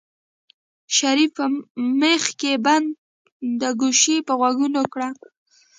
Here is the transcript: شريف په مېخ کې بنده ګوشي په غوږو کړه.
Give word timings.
شريف 0.95 1.29
په 1.37 1.45
مېخ 1.99 2.23
کې 2.39 2.51
بنده 2.65 3.69
ګوشي 3.81 4.17
په 4.27 4.33
غوږو 4.39 4.67
کړه. 4.93 5.09